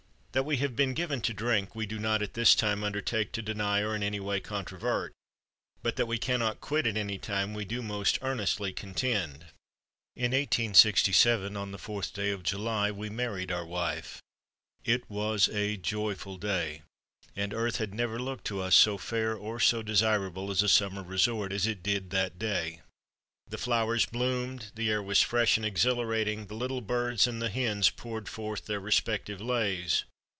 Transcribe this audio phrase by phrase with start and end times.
[0.33, 3.41] "That we have been given to drink, we do not, at this time, undertake to
[3.41, 5.11] deny or in any way controvert,
[5.83, 9.47] but that we cannot quit at any time, we do most earnestly contend.
[10.15, 14.21] "In 1867, on the 4th day of July, we married our wife.
[14.85, 16.83] It was a joyful day,
[17.35, 21.03] and earth had never looked to us so fair or so desirable as a summer
[21.03, 22.79] resort as it did that day.
[23.49, 27.89] The flowers bloomed, the air was fresh and exhilarating, the little birds and the hens
[27.89, 30.05] poured forth their respective lays.